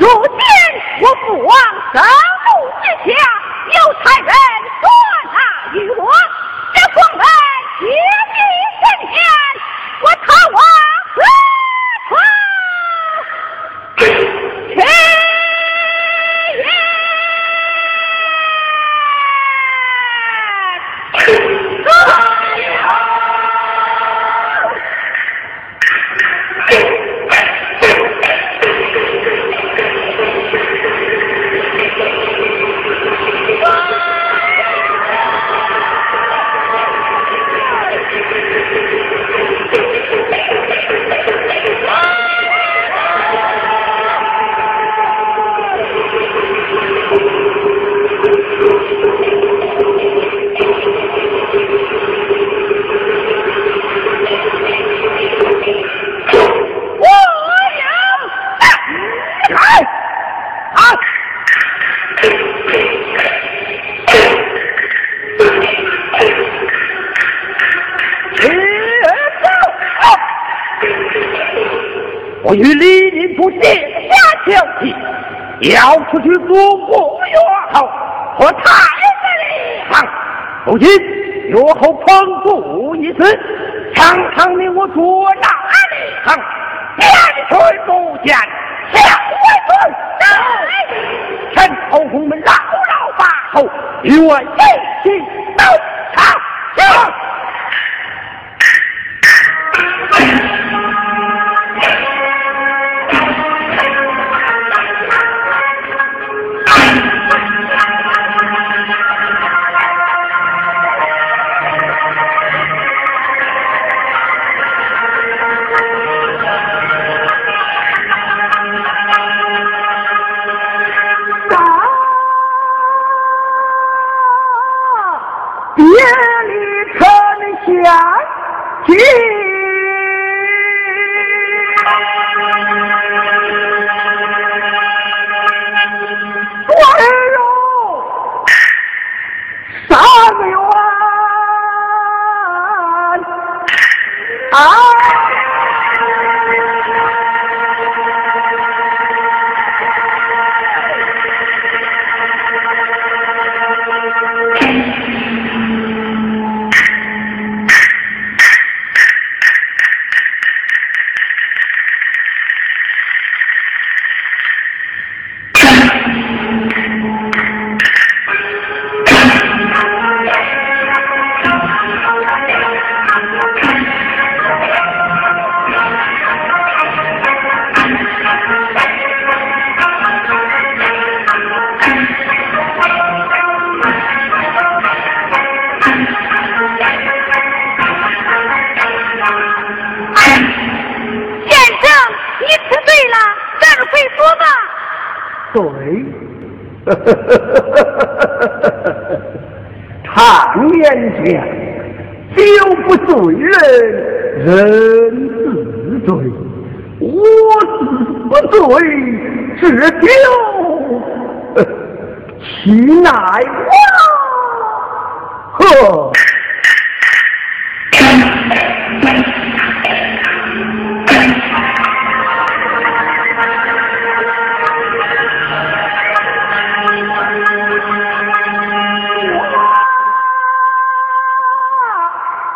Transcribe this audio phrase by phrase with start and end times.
[0.00, 0.53] 如今。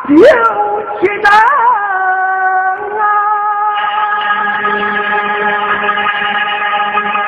[0.09, 0.17] 有
[1.01, 1.37] 几等啊？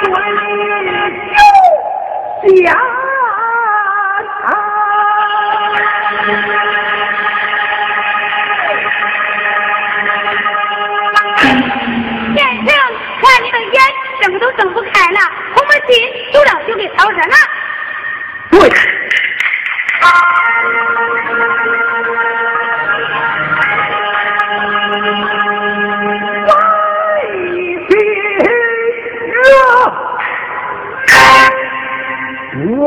[0.02, 0.08] 对
[2.42, 2.72] 酒家
[4.40, 4.42] 堂。
[12.34, 12.68] 先生，
[13.20, 13.76] 看你的眼
[14.22, 15.20] 睁都睁不开了，
[15.54, 15.92] 红们心
[16.32, 17.34] 都让酒给操着了。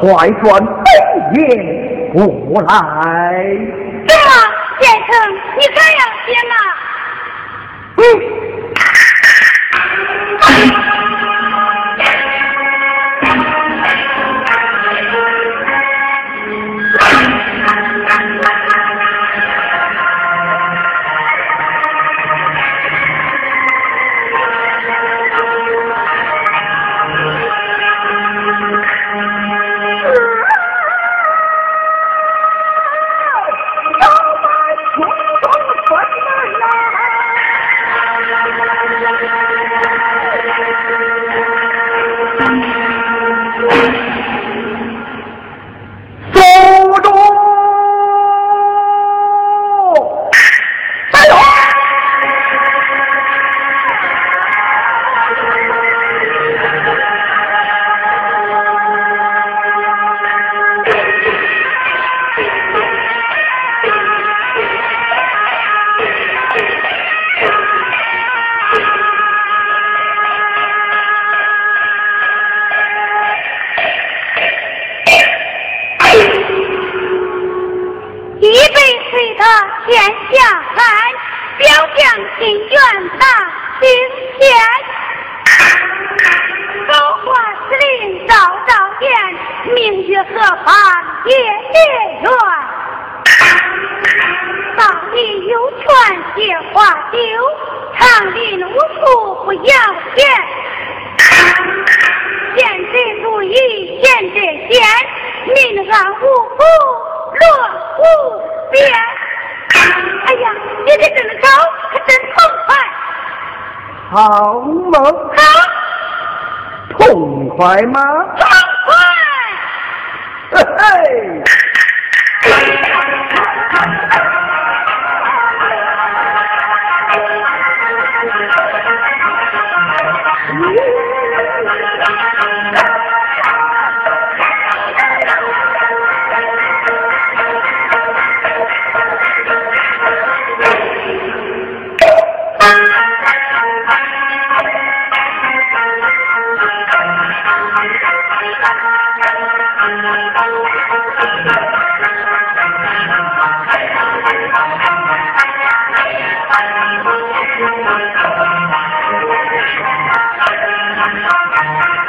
[0.00, 3.87] 快转北燕过来。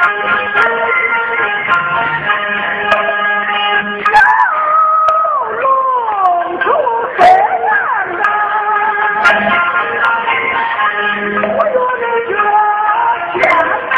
[0.00, 0.06] 假
[5.50, 6.64] 如露出
[7.16, 7.68] 黑眼
[8.16, 8.24] 来，
[11.42, 12.32] 我又得叫
[13.32, 13.90] 天来。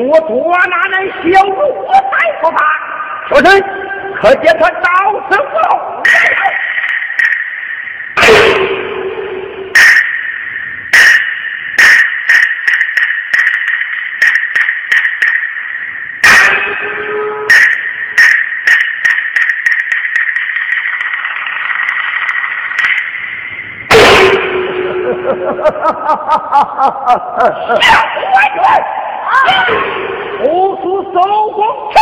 [0.07, 1.91] 我捉拿那小奴才
[2.41, 2.57] 不怕。
[3.29, 3.47] 说声，
[4.21, 4.89] 可见他到
[5.29, 5.67] 此无路。
[27.81, 27.91] 小
[28.33, 28.46] 官员，
[30.89, 31.97] 我属守宫去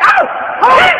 [0.00, 0.93] 到。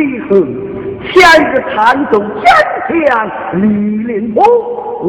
[0.00, 0.32] 李恒，
[1.12, 1.12] 前
[1.44, 2.18] 日参奏
[2.88, 3.66] 坚强李
[3.98, 4.42] 林波，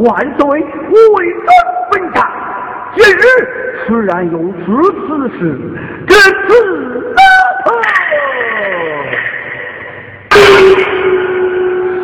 [0.01, 1.47] 万岁未准
[1.89, 2.29] 本场。
[2.97, 3.19] 今日
[3.87, 4.65] 虽然有此
[5.07, 5.07] 此
[5.39, 5.39] 事，
[6.05, 6.51] 这次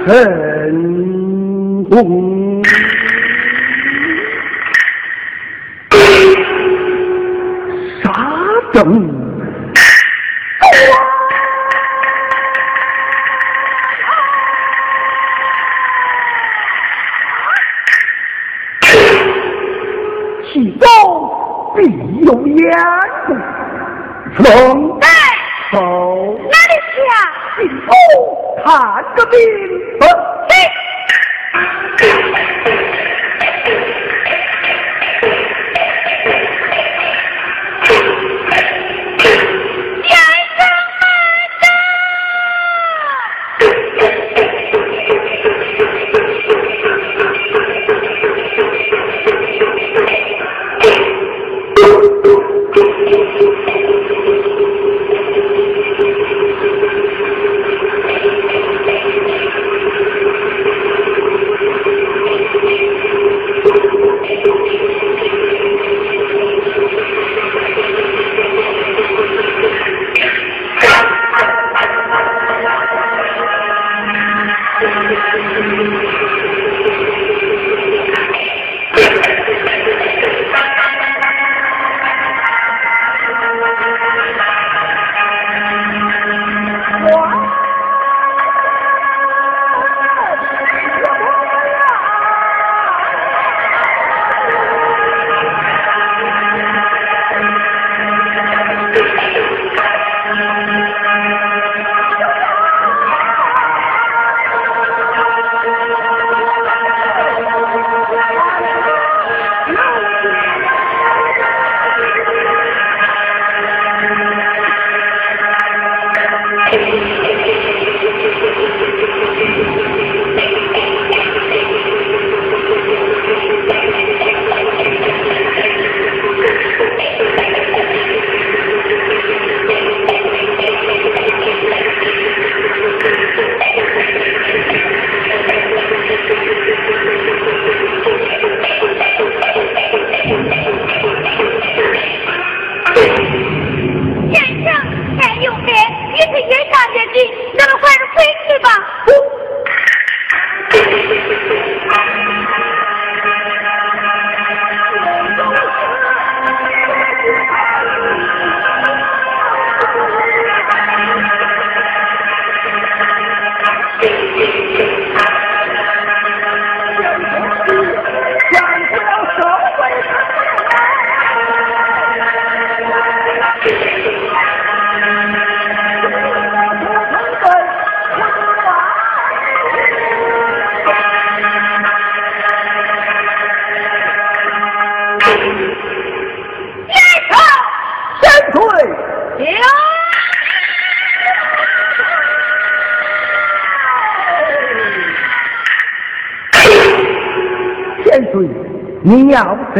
[0.05, 0.09] 神
[1.89, 2.56] 功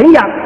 [0.00, 0.37] 你要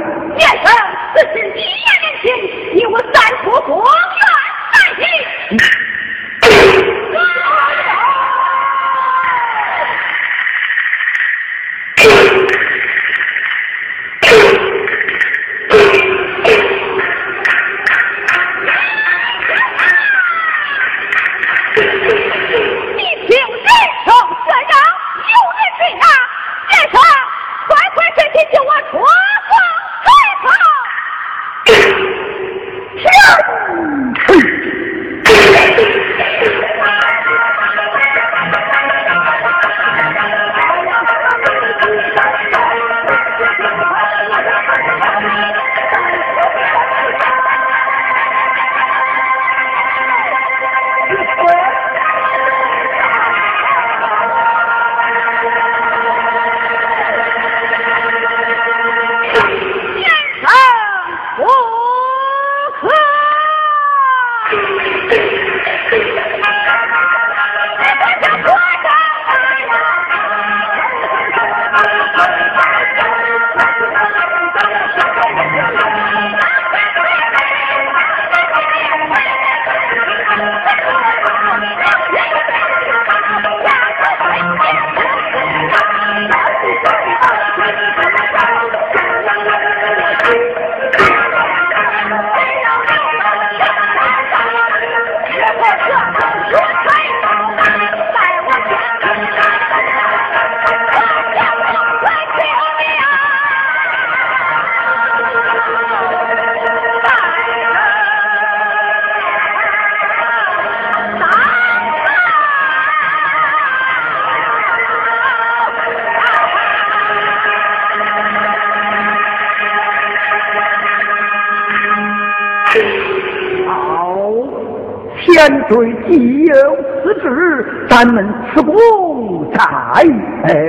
[126.07, 126.55] 既有
[127.03, 129.63] 此旨，咱们此功在。
[129.65, 130.05] 哎，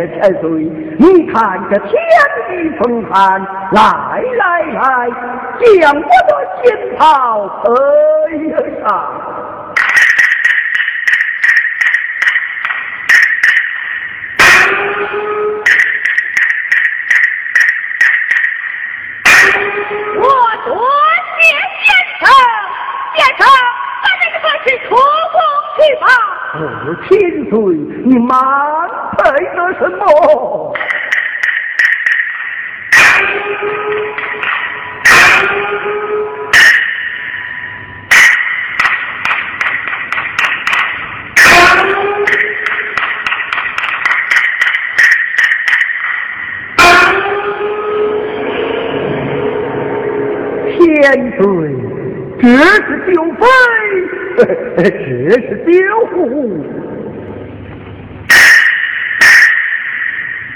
[0.07, 0.49] 千岁，
[0.99, 1.91] 你看这天
[2.47, 3.41] 地风寒，
[3.71, 3.81] 来
[4.37, 5.09] 来来，
[5.59, 6.31] 将我的
[6.63, 6.65] 金
[6.97, 7.01] 袍
[8.27, 8.31] 披
[8.81, 8.85] 上。
[20.15, 20.21] 我
[20.65, 20.69] 多
[21.37, 21.41] 谢
[21.83, 21.85] 先
[22.19, 22.21] 生，
[23.15, 23.41] 先生。
[24.65, 24.95] 是出宫
[25.75, 26.05] 去吧。
[26.55, 26.55] 哦，
[27.03, 27.11] 千
[27.49, 27.53] 岁，
[28.05, 28.37] 你满
[29.17, 29.23] 配
[29.55, 30.03] 的什么？
[50.75, 50.81] 千
[51.37, 51.41] 岁，
[52.41, 52.47] 这
[52.83, 53.41] 是九妃。
[54.35, 54.41] 这
[55.39, 55.71] 是丢
[56.07, 56.11] 虎。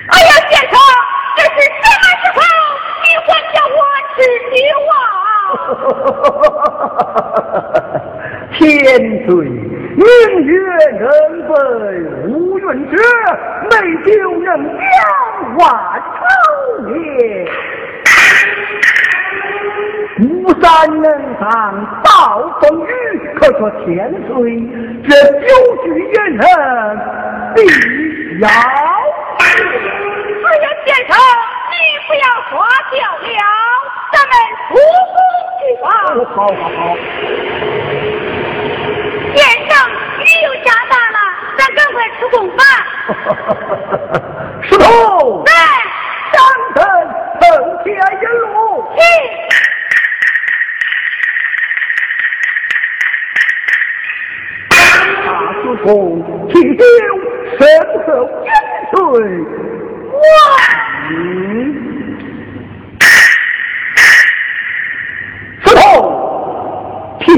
[0.10, 0.72] 哎呀，先生，
[1.36, 2.40] 这是什么时候？
[3.04, 3.56] 你还叫
[6.98, 7.04] 我
[8.54, 8.58] 吃酒啊？
[8.58, 8.66] 千
[9.28, 10.04] 岁，明
[10.46, 10.54] 月
[11.00, 11.04] 能
[11.48, 11.50] 分
[12.32, 12.96] 乌云遮，
[13.70, 14.82] 美酒能将
[15.58, 15.62] 万
[16.16, 16.20] 愁
[16.86, 16.92] 灭。
[20.20, 20.24] 巫
[20.62, 20.66] 山
[21.02, 21.06] 能
[21.40, 21.46] 挡
[22.04, 22.10] 暴
[22.62, 22.90] 风雨，
[23.36, 23.86] 可说千
[24.28, 24.34] 岁，
[25.08, 25.10] 这
[25.48, 25.48] 九
[25.84, 26.40] 句言人
[27.56, 27.58] 必
[28.40, 28.44] 要。
[28.50, 28.52] 哎
[30.64, 31.10] 呀，先生，
[31.70, 31.74] 你
[32.08, 32.52] 不要说
[32.90, 33.28] 笑了，
[34.12, 34.32] 咱们
[34.70, 34.74] 出
[35.14, 35.18] 宫
[35.78, 35.86] 去吧。
[36.36, 36.98] 好好好。
[39.36, 39.72] 先生，
[40.20, 41.18] 雨又下大了，
[41.58, 42.64] 咱赶快出宫吧。
[44.64, 45.44] 石头。
[45.46, 45.52] 在。
[46.34, 46.36] 上
[46.76, 46.78] 阵，
[47.40, 47.44] 奉
[47.84, 48.54] 天引路。
[48.96, 49.00] 去。
[55.84, 55.88] 公
[56.50, 56.84] 提丢
[57.58, 57.62] 身
[58.06, 58.08] 后
[58.44, 58.50] 金
[58.92, 58.98] 水，
[60.12, 60.18] 哇！
[61.08, 61.10] 石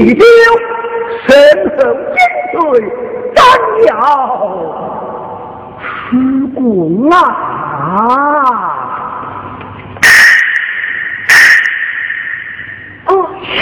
[0.00, 0.24] 头提丢
[1.28, 1.30] 身
[1.76, 2.18] 后金
[2.52, 2.60] 水，
[3.34, 3.38] 咱
[3.86, 3.90] 要
[6.08, 6.12] 出
[6.54, 7.16] 宫啊！
[13.06, 13.10] 哦，
[13.42, 13.58] 去！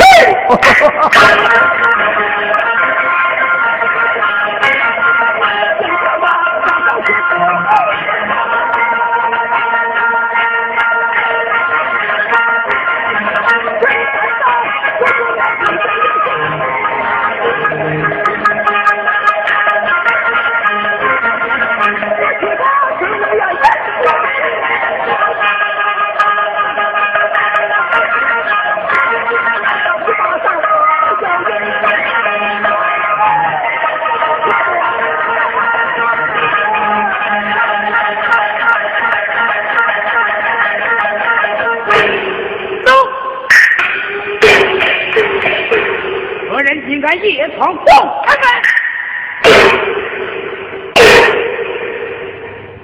[47.19, 47.85] 人竟敢夜闯东
[48.25, 48.45] 开门？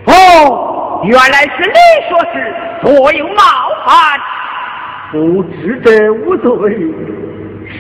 [0.07, 1.75] 哦，原来是你
[2.09, 2.35] 说事，
[2.83, 3.43] 所有冒
[3.87, 4.21] 犯。
[5.13, 6.47] 不知者无罪，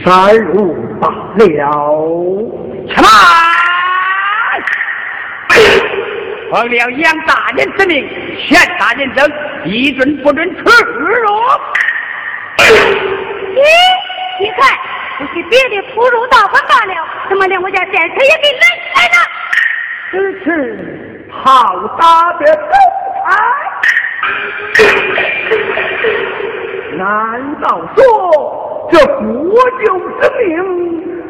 [0.04, 1.42] 善入罢了。
[2.88, 3.06] 起来！
[6.50, 8.08] 奉了杨大人之命，
[8.46, 9.28] 县大人等
[9.64, 11.28] 一准不准出入。
[12.58, 13.60] 咦，
[14.40, 14.78] 你看，
[15.24, 16.92] 不是别的出入倒管罢了，
[17.30, 18.08] 怎么连我家先生也
[18.42, 19.16] 给拦起来了？
[20.10, 20.46] 此次
[21.30, 22.68] 好大的公
[23.24, 23.24] 差！
[26.98, 27.98] 难道说
[28.92, 29.24] 这国
[29.82, 30.44] 舅之名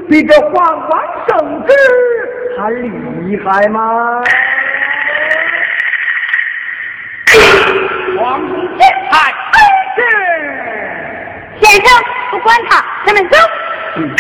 [0.09, 0.55] 比这皇
[0.89, 0.93] 王
[1.29, 1.73] 圣旨
[2.59, 3.79] 还厉害吗？
[8.19, 9.33] 皇宫前台，
[9.95, 9.99] 是
[11.61, 11.87] 先生，
[12.33, 13.37] 不管他，咱们走。
[13.97, 14.11] 嗯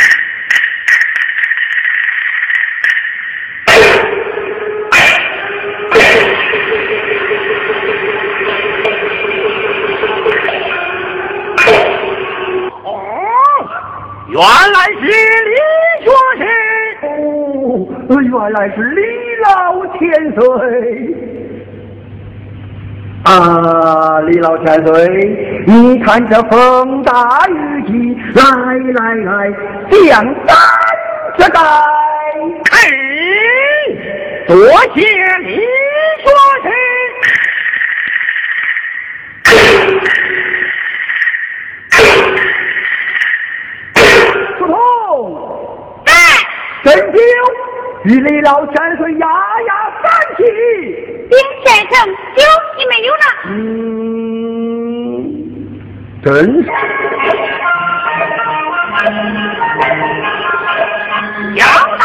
[12.84, 12.96] 哦，
[14.28, 15.02] 原来是
[15.44, 15.54] 李
[16.04, 16.06] 学
[16.38, 16.42] 士。
[17.02, 17.08] 哦，
[18.22, 19.00] 原来是李
[19.42, 19.50] 老
[19.98, 19.98] 千
[20.37, 21.33] 岁。
[23.24, 28.42] 啊，李老千岁，你看这风大雨急，来
[28.92, 29.50] 来来，
[29.90, 30.54] 降山
[31.38, 31.58] 这该。
[32.70, 32.76] 哎，
[34.46, 34.54] 多
[34.94, 35.00] 谢
[35.40, 36.28] 李学
[36.62, 36.66] 士。
[44.58, 46.04] 书童，
[46.84, 47.18] 真酒
[48.04, 49.26] 与李老千岁压
[49.66, 50.04] 压三
[50.37, 50.42] 气。
[51.30, 51.92] 丁先生，
[52.37, 52.42] 酒
[52.84, 53.20] 你没有了。
[53.46, 53.54] 嗯，
[56.22, 56.70] 真是。
[61.54, 61.66] 杨
[61.98, 62.04] 大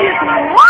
[0.00, 0.69] 千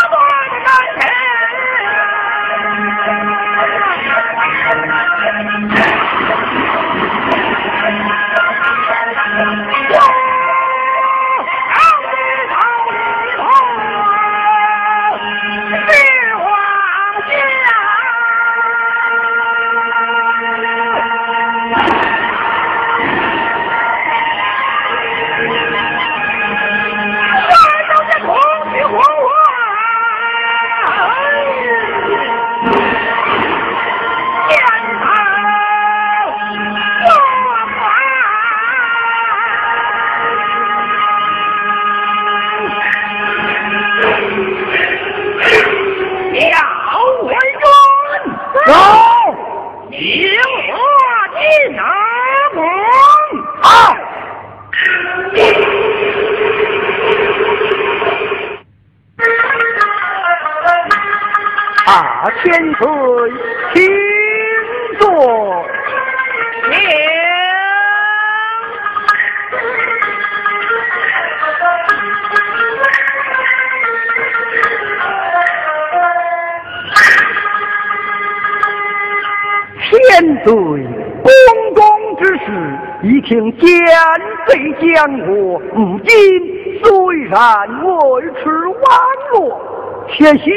[90.21, 90.51] 也许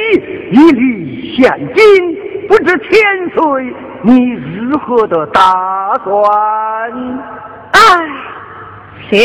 [0.53, 6.31] 一粒现金，不知千岁你如何的打算？
[7.73, 7.81] 哎，
[9.09, 9.25] 天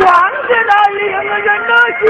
[0.00, 0.08] 装
[0.48, 1.00] 着那领
[1.44, 2.08] 人的心，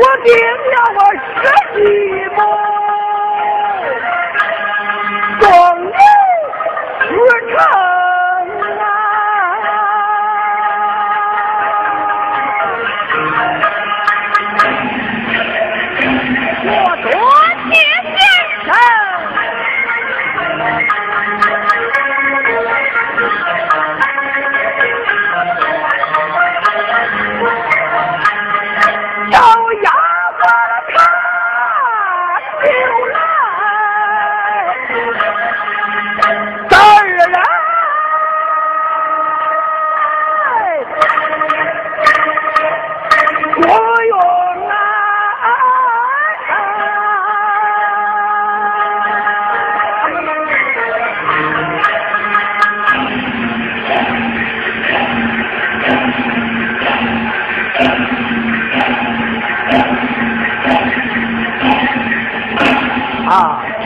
[0.00, 0.26] 我定
[0.72, 1.44] 要我吃
[1.74, 2.25] 惊。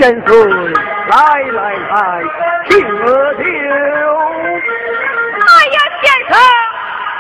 [0.01, 0.35] 千岁，
[1.11, 1.15] 来
[1.53, 2.25] 来来，
[2.71, 3.45] 听我听。
[5.45, 6.33] 哎呀，先生，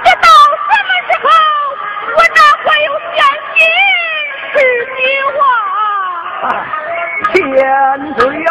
[0.03, 0.26] 这到
[0.64, 1.28] 什么时候，
[2.16, 3.20] 我哪会有闲
[3.53, 3.59] 心
[4.55, 4.57] 十
[4.97, 4.99] 句
[5.37, 5.39] 话？
[7.35, 7.37] 千
[8.14, 8.49] 岁呀！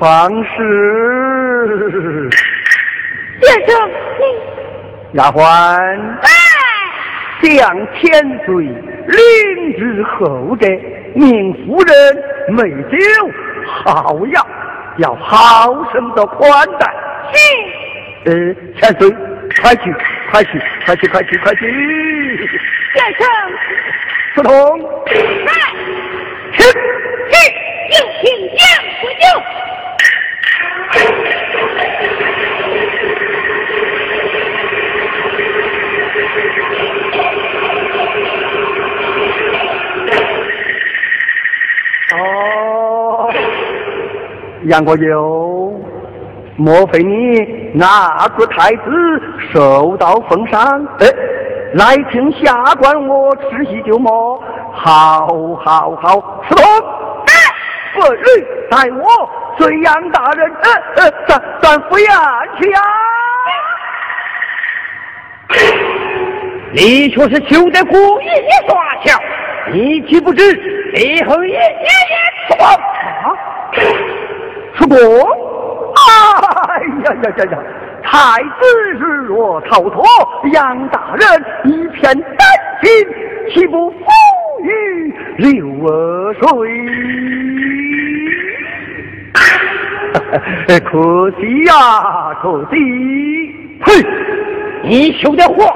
[0.00, 2.30] 不妨事。
[3.42, 3.78] 先生，
[5.12, 5.42] 丫鬟。
[6.22, 6.28] 哎。
[7.42, 8.10] 向千
[8.46, 10.66] 岁领旨后者，
[11.14, 11.94] 命夫人
[12.48, 12.96] 美酒
[13.66, 14.46] 好药，
[14.96, 16.86] 要好生的款待。
[17.32, 17.38] 是。
[18.24, 19.10] 呃，千岁，
[19.60, 19.94] 快去，
[20.30, 22.48] 快去，快去，快去，快去。
[22.94, 23.26] 先生。
[24.34, 24.80] 不同。
[25.10, 25.52] 来。
[26.52, 26.62] 去。
[26.62, 27.34] 去，
[27.90, 28.24] 有请
[28.56, 28.60] 将
[29.02, 29.24] 不就。
[42.20, 43.32] 哦，
[44.64, 45.72] 杨国友，
[46.56, 48.82] 莫非你那个太子
[49.52, 50.86] 受到封赏？
[50.98, 51.06] 哎，
[51.74, 54.42] 来请下官我吃喜酒么？
[54.72, 55.26] 好，
[55.64, 56.62] 好，好，司徒。
[57.92, 58.24] 本日
[58.70, 62.08] 待我隋杨大人，呃呃，咱咱赴宴
[62.58, 62.80] 去呀！
[66.72, 68.28] 你却是休得故意
[68.68, 69.20] 耍巧，
[69.72, 70.52] 你岂不知
[70.94, 71.64] 背后也也也
[72.48, 72.64] 错？
[72.64, 72.76] 啊？
[74.74, 74.96] 出国？
[74.96, 77.58] 哎呀呀呀呀！
[78.02, 78.48] 太子
[78.94, 80.02] 日若逃脱，
[80.52, 82.22] 杨大人一片丹
[82.82, 82.90] 心，
[83.52, 83.96] 岂不负
[84.62, 86.40] 于六二水？
[90.80, 91.72] 可惜呀，
[92.40, 92.74] 可惜！
[93.82, 93.88] 哼，
[94.82, 95.72] 你休得花言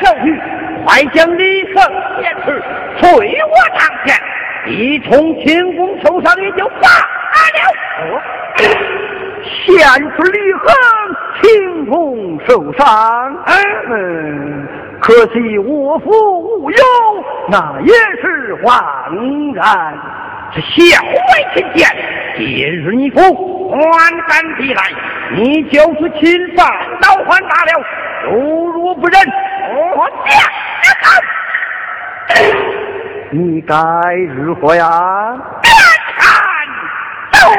[0.00, 0.40] 巧语，
[0.84, 1.74] 快将李胜
[2.20, 2.50] 写出，
[3.00, 3.08] 退
[3.42, 4.14] 我堂前，
[4.66, 6.88] 一从清宫头上也就罢
[7.54, 8.22] 了。
[9.66, 10.66] 献出李恒，
[11.42, 13.44] 清宫受伤。
[13.90, 14.68] 嗯，
[15.00, 16.10] 可惜我父
[16.60, 16.78] 无忧，
[17.48, 18.74] 那也是枉
[19.54, 19.98] 然。
[20.54, 21.10] 是小外
[21.54, 21.88] 亲见，
[22.36, 23.80] 今日你父万
[24.28, 24.82] 敢抵来，
[25.32, 26.66] 你就是侵犯
[27.00, 27.72] 倒换大了，
[28.30, 29.20] 如若不仁，
[29.96, 30.48] 我下
[33.30, 33.74] 你该
[34.36, 34.86] 如何呀？
[36.18, 36.22] 看
[37.48, 37.56] 我！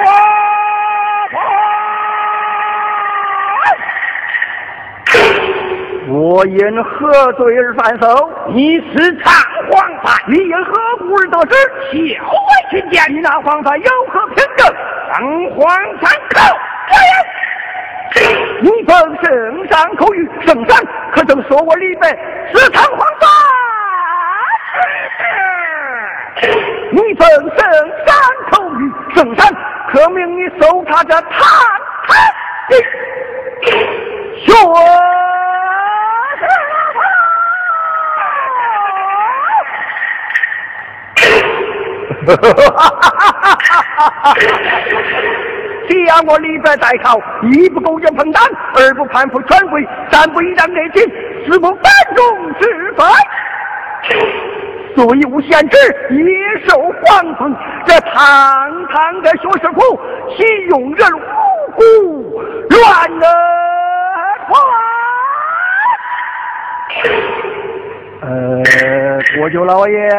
[6.07, 8.31] 我因何罪而犯手？
[8.53, 9.33] 你是唱
[9.69, 11.55] 黄法，你因何故而得知？
[11.91, 12.31] 小外
[12.69, 14.73] 群奸，你那黄法有何凭证？
[15.11, 15.67] 当皇
[15.99, 16.39] 上口
[18.61, 20.77] 你奉圣上口谕，圣上
[21.13, 22.07] 可曾说我李白
[22.53, 23.29] 是唐皇犯？
[26.91, 27.57] 你奉圣
[28.05, 28.15] 上
[28.51, 28.79] 口谕，
[29.15, 29.53] 圣上
[29.91, 31.29] 可命你搜查这唐
[32.07, 32.15] 唐
[32.69, 32.77] 的
[34.45, 34.53] 血。
[42.25, 43.03] 哈哈哈
[43.95, 44.33] 哈哈！
[45.87, 48.43] 只要我李白在朝，一不勾结彭党，
[48.75, 51.03] 二不攀附权贵，三不依仗内情，
[51.45, 51.83] 四不反
[52.15, 53.03] 中之非，
[54.95, 55.77] 虽无限制，
[56.11, 57.55] 也受皇封。
[57.85, 59.99] 这堂堂的学士府，
[60.35, 61.19] 岂用人无
[61.75, 63.25] 辜乱了？
[68.21, 68.27] 呃，
[69.37, 70.09] 国舅老爷。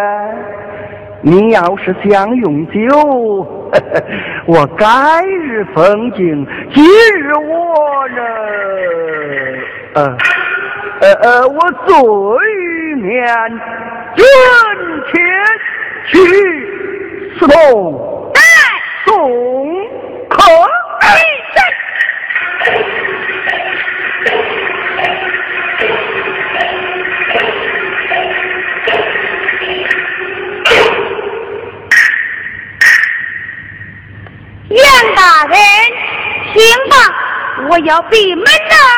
[1.23, 3.56] 你要是想用酒，
[4.47, 4.87] 我改
[5.25, 8.23] 日奉敬，今日我呢，
[9.95, 10.17] 呃
[11.01, 11.95] 呃呃，我醉
[12.97, 13.27] 面
[14.15, 14.25] 君
[15.13, 15.15] 前
[16.07, 16.15] 去
[17.39, 18.06] 四通
[37.81, 38.96] 要闭门了。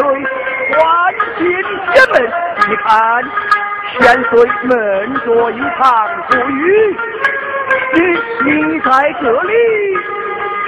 [0.00, 0.08] 岁，
[0.72, 0.80] 欢
[1.36, 1.44] 进
[1.92, 2.14] 前门。
[2.68, 2.88] 你看，
[3.98, 4.32] 千岁
[4.64, 4.70] 闷
[5.24, 5.84] 着一堂
[6.28, 6.96] 不语，
[7.92, 7.98] 你
[8.46, 8.88] 你在
[9.20, 9.52] 这里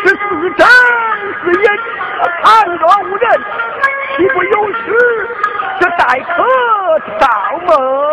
[0.05, 0.20] 是似
[0.57, 0.66] 真
[1.43, 1.66] 是隐，
[2.43, 3.24] 旁若无人，
[4.16, 4.85] 岂不有失
[5.80, 6.37] 这待客
[7.07, 7.26] 之道
[7.66, 8.12] 吗？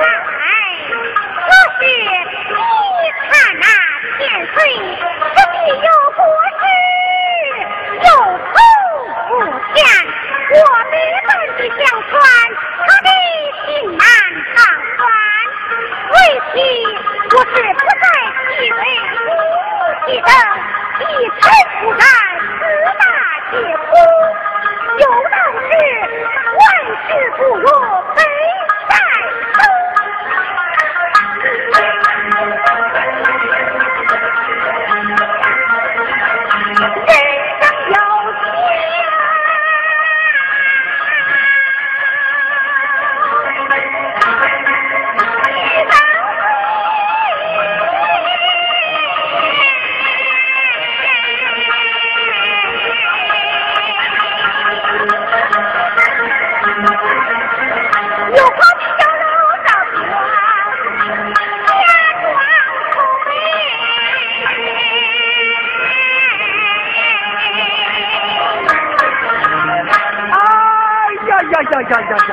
[71.51, 72.31] 呀呀呀呀呀！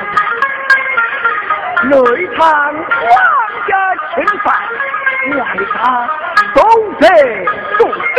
[1.83, 1.91] 内
[2.35, 3.05] 藏皇
[3.67, 3.71] 家
[4.13, 4.47] 钦犯，
[5.37, 5.39] 外
[5.73, 5.75] 加
[6.53, 6.57] 东
[6.99, 7.03] 贼
[7.77, 8.17] 重兵，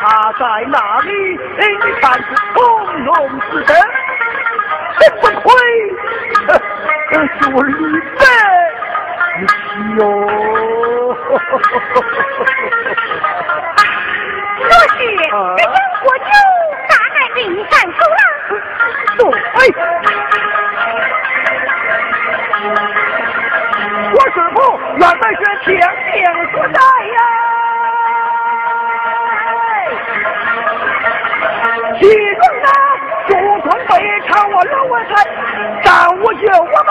[0.00, 0.02] 他
[0.38, 1.08] 在哪里？
[1.58, 1.62] 你
[2.00, 2.24] 看是
[2.54, 2.58] 从
[3.04, 3.08] 容
[3.40, 3.68] 之身，
[4.98, 5.44] 真不愧
[7.12, 7.14] 是
[7.52, 7.70] 我李
[8.18, 8.22] 白
[9.36, 9.50] 之妻
[9.98, 10.00] 哟！
[14.62, 15.22] 若是这
[25.00, 25.68] 咱们是天
[26.12, 26.14] 命
[26.52, 27.18] 所在呀，
[31.98, 32.02] 其
[32.34, 32.68] 中呢，
[33.26, 33.30] 朱
[33.62, 33.90] 尊被
[34.28, 35.10] 唱我老我才
[35.82, 35.88] 耽
[36.18, 36.89] 误救我们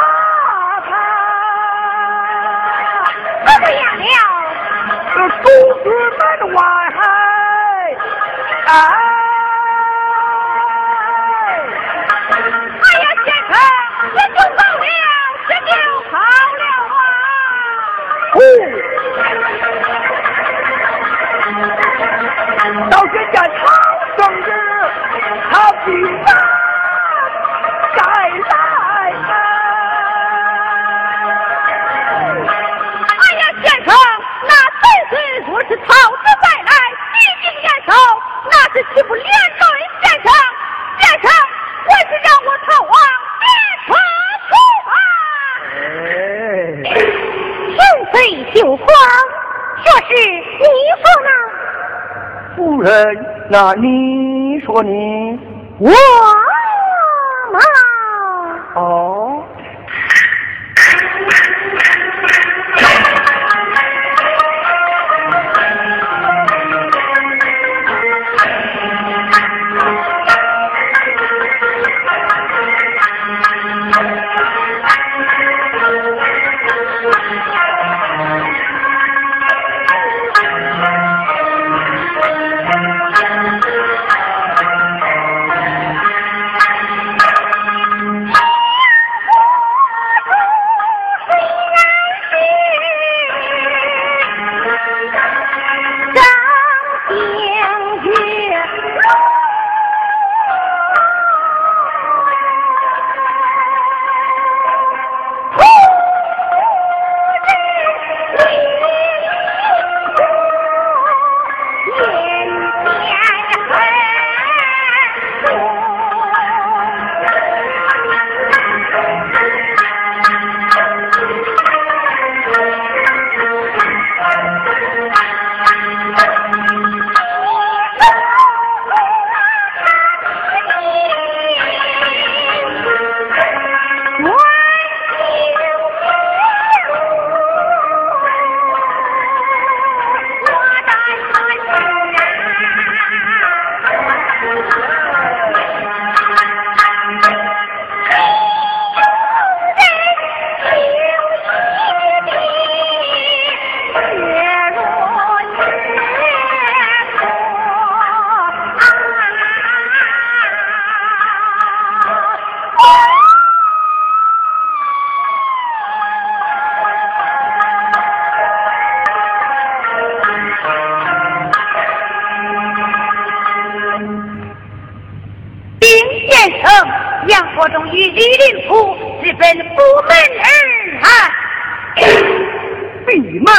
[52.89, 55.37] 人，那你说你
[55.77, 55.91] 我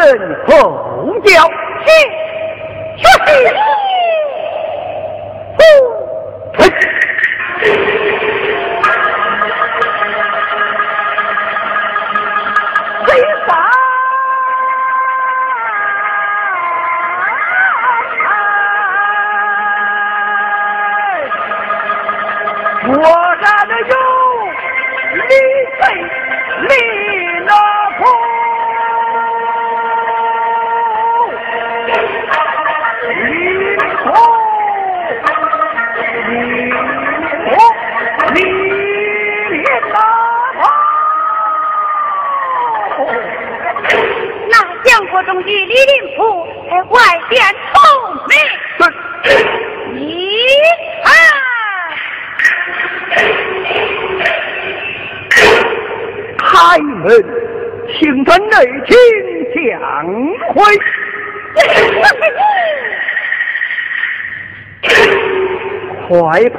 [0.01, 1.29] 闭门候叫。
[1.83, 1.91] 是，
[2.97, 3.05] 就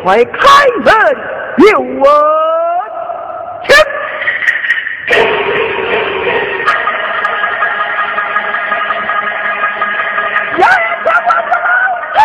[0.03, 0.41] 快快开
[0.83, 0.91] 门，
[1.71, 2.05] 有我
[3.63, 3.69] 请。
[10.57, 10.63] 呀，
[11.03, 12.19] 什么什么？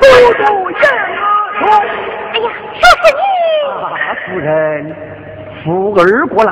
[0.00, 0.04] 都
[0.34, 0.80] 都言
[1.58, 1.60] 说。
[2.32, 3.22] 哎呀，就是你。
[3.70, 3.94] 啊，
[4.26, 4.50] 夫人，
[5.62, 5.64] 福
[5.94, 6.50] 儿过来。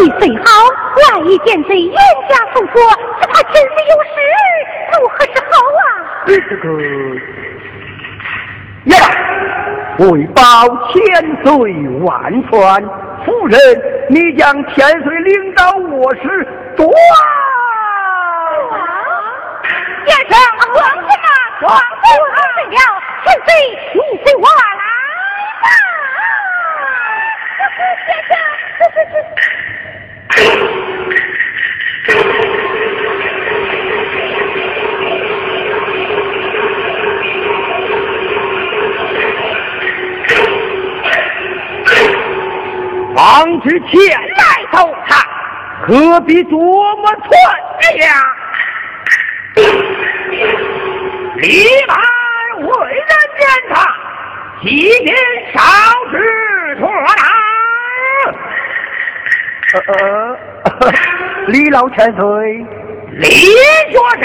[0.00, 0.10] 你。
[0.18, 0.44] 最好，
[1.12, 1.94] 万一见贼冤
[2.28, 2.74] 家诉说，
[3.20, 4.16] 只怕千岁有失，
[4.92, 5.84] 如何是好啊？
[6.26, 6.64] 这个
[8.84, 8.96] 呀，
[9.98, 10.42] 为保
[10.92, 10.94] 千
[11.44, 11.48] 岁
[12.00, 12.10] 万
[12.50, 12.52] 全，
[13.24, 13.58] 夫人，
[14.08, 16.46] 你将千岁领到卧室
[43.74, 45.26] 之前来投他，
[45.82, 46.56] 何必琢
[46.96, 47.26] 磨寸
[47.98, 48.06] 呀？
[51.38, 51.96] 立马
[52.60, 53.04] 为人
[53.36, 53.74] 见他，
[54.62, 54.68] 即
[55.02, 55.16] 便
[55.52, 55.58] 烧
[56.12, 57.26] 纸妥当。
[59.74, 59.78] 呃
[60.62, 60.92] 呃，
[61.48, 62.64] 李老千岁，
[63.10, 64.24] 李学士，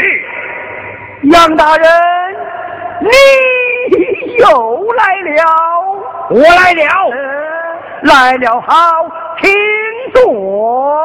[1.24, 1.88] 杨大人，
[3.02, 3.10] 你
[4.38, 5.42] 又来了，
[6.30, 6.84] 我来了。
[8.02, 9.12] 来了，好，
[10.20, 11.00] 请坐。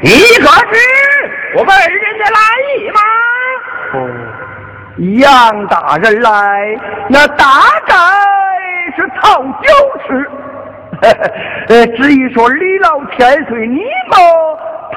[0.00, 0.78] 你可知
[1.56, 3.00] 我本人的来意吗？
[5.20, 6.76] 杨大人来，
[7.10, 7.44] 那大
[7.86, 7.94] 概
[8.96, 9.68] 是讨酒
[10.06, 10.30] 吃。
[11.68, 13.80] 呃，至于说李老千岁你
[14.10, 14.16] 么，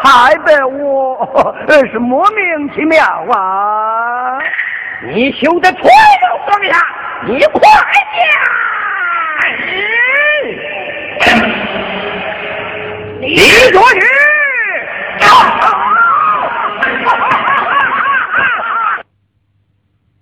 [0.01, 1.55] 太白我
[1.91, 4.39] 是莫名其妙啊！
[5.03, 5.88] 你休得错漏
[6.47, 6.72] 双下，
[7.28, 7.62] 你快
[8.14, 8.20] 点！
[13.22, 13.36] 李
[13.72, 14.01] 卓日。